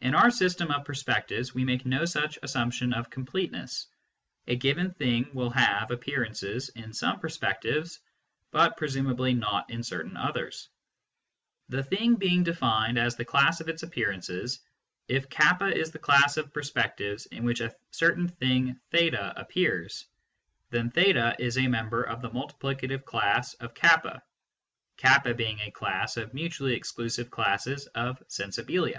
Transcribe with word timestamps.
In 0.00 0.16
our 0.16 0.32
system 0.32 0.72
of 0.72 0.84
perspectives, 0.84 1.54
we 1.54 1.62
make 1.64 1.86
no 1.86 2.04
such 2.04 2.36
assumption 2.42 2.92
of 2.92 3.10
completeness. 3.10 3.86
A 4.48 4.56
given 4.56 4.90
thing 4.92 5.28
will 5.34 5.50
have 5.50 5.92
appearances 5.92 6.70
in 6.70 6.92
some 6.92 7.20
perspectives, 7.20 8.00
but 8.50 8.76
presumably 8.76 9.34
not 9.34 9.70
in 9.70 9.84
certain 9.84 10.16
others. 10.16 10.68
The" 11.68 11.84
thing" 11.84 12.16
being 12.16 12.42
defined 12.42 12.98
as 12.98 13.14
the 13.14 13.24
class 13.24 13.60
of 13.60 13.68
its 13.68 13.84
appearances, 13.84 14.58
if 15.06 15.28
K 15.30 15.44
is 15.72 15.92
the 15.92 16.00
class 16.00 16.38
of 16.38 16.52
perspectives 16.52 17.26
in 17.26 17.44
which 17.44 17.60
a 17.60 17.72
certain 17.92 18.26
thing 18.26 18.80
appears, 18.92 20.06
then 20.70 20.90
is 21.38 21.56
a 21.56 21.68
member 21.68 22.02
of 22.02 22.20
the 22.20 22.30
multiplicative 22.30 23.04
class 23.04 23.54
of 23.60 23.70
AC, 23.80 24.08
K 24.96 25.32
being 25.34 25.60
a 25.60 25.70
class 25.70 26.18
ol 26.18 26.26
mutually 26.32 26.74
exclusive 26.74 27.30
classes 27.30 27.86
of" 27.94 28.18
sensibilia." 28.28 28.90